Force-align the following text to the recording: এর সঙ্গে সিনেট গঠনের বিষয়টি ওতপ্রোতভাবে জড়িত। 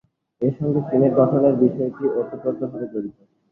এর 0.41 0.53
সঙ্গে 0.59 0.79
সিনেট 0.87 1.11
গঠনের 1.19 1.55
বিষয়টি 1.63 2.03
ওতপ্রোতভাবে 2.19 2.85
জড়িত। 2.93 3.17